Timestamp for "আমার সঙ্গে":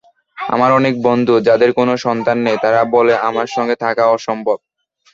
3.29-3.75